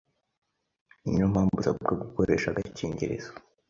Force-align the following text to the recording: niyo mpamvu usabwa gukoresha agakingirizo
niyo 1.07 1.25
mpamvu 1.33 1.53
usabwa 1.61 1.93
gukoresha 2.03 2.47
agakingirizo 2.49 3.31